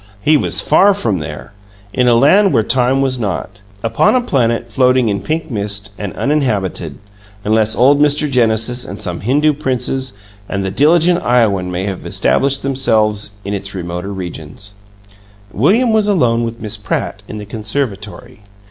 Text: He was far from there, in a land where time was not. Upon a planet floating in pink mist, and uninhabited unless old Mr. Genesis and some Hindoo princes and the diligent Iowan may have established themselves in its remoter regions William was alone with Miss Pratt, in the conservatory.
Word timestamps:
He 0.19 0.35
was 0.35 0.61
far 0.61 0.95
from 0.95 1.19
there, 1.19 1.51
in 1.93 2.07
a 2.07 2.15
land 2.15 2.51
where 2.55 2.63
time 2.63 3.01
was 3.01 3.19
not. 3.19 3.59
Upon 3.83 4.15
a 4.15 4.21
planet 4.21 4.71
floating 4.71 5.09
in 5.09 5.21
pink 5.21 5.51
mist, 5.51 5.91
and 5.95 6.11
uninhabited 6.15 6.97
unless 7.43 7.75
old 7.75 7.99
Mr. 8.01 8.27
Genesis 8.27 8.83
and 8.83 8.99
some 8.99 9.19
Hindoo 9.19 9.53
princes 9.53 10.13
and 10.49 10.65
the 10.65 10.71
diligent 10.71 11.23
Iowan 11.23 11.69
may 11.69 11.85
have 11.85 12.03
established 12.03 12.63
themselves 12.63 13.33
in 13.45 13.53
its 13.53 13.75
remoter 13.75 14.11
regions 14.11 14.73
William 15.53 15.93
was 15.93 16.07
alone 16.07 16.43
with 16.45 16.59
Miss 16.59 16.77
Pratt, 16.77 17.21
in 17.27 17.37
the 17.37 17.45
conservatory. 17.45 18.39